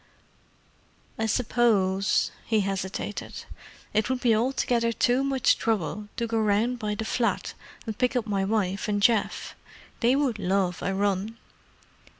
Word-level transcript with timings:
"I 1.19 1.27
suppose—" 1.27 2.31
he 2.47 2.61
hesitated—"it 2.61 4.09
would 4.09 4.19
be 4.19 4.35
altogether 4.35 4.91
too 4.91 5.23
much 5.23 5.59
trouble 5.59 6.07
to 6.17 6.25
go 6.25 6.39
round 6.39 6.79
by 6.79 6.95
the 6.95 7.05
flat 7.05 7.53
and 7.85 7.95
pick 7.95 8.15
up 8.15 8.25
my 8.25 8.43
wife 8.43 8.87
and 8.87 8.99
Geoff. 8.99 9.53
They 9.99 10.15
would 10.15 10.39
love 10.39 10.81
a 10.81 10.95
run." 10.95 11.37